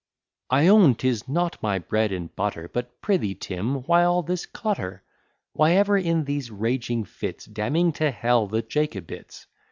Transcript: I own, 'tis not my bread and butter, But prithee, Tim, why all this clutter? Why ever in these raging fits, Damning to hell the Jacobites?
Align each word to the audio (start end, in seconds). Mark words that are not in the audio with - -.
I 0.49 0.65
own, 0.65 0.95
'tis 0.95 1.27
not 1.27 1.61
my 1.61 1.77
bread 1.77 2.11
and 2.11 2.35
butter, 2.35 2.67
But 2.67 3.01
prithee, 3.01 3.35
Tim, 3.35 3.83
why 3.83 4.03
all 4.03 4.23
this 4.23 4.47
clutter? 4.47 5.03
Why 5.53 5.73
ever 5.73 5.95
in 5.95 6.23
these 6.23 6.49
raging 6.49 7.03
fits, 7.03 7.45
Damning 7.45 7.91
to 7.93 8.09
hell 8.09 8.47
the 8.47 8.63
Jacobites? 8.63 9.45